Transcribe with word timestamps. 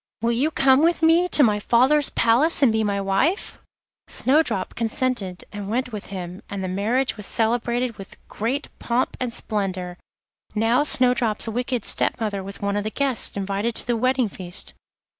Will 0.23 0.31
you 0.31 0.49
come 0.49 0.81
with 0.81 1.03
me 1.03 1.27
to 1.29 1.43
my 1.43 1.59
father's 1.59 2.09
palace 2.09 2.63
and 2.63 2.71
be 2.71 2.83
my 2.83 2.99
wife?' 2.99 3.59
Snowdrop 4.07 4.73
consented, 4.73 5.43
and 5.51 5.69
went 5.69 5.91
with 5.91 6.07
him, 6.07 6.41
and 6.49 6.63
the 6.63 6.67
marriage 6.67 7.17
was 7.17 7.27
celebrated 7.27 7.99
with 7.99 8.17
great 8.27 8.67
pomp 8.79 9.15
and 9.19 9.31
splendour. 9.31 9.99
Now 10.55 10.83
Snowdrop's 10.83 11.47
wicked 11.47 11.85
step 11.85 12.19
mother 12.19 12.41
was 12.43 12.59
one 12.59 12.75
of 12.77 12.83
the 12.83 12.89
guests 12.89 13.37
invited 13.37 13.75
to 13.75 13.85
the 13.85 13.95
wedding 13.95 14.27
feast. 14.27 14.73